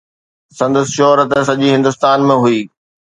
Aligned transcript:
سندس 0.57 0.87
شهرت 0.97 1.29
سڄي 1.49 1.69
هندستان 1.75 2.19
۾ 2.31 2.35
هئي. 2.43 2.59